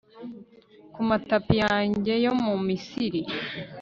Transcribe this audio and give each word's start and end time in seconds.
Ku 0.93 1.01
matapi 1.09 1.55
yanjye 1.63 2.13
yo 2.25 2.33
mu 2.43 2.53
Misiri 2.67 3.21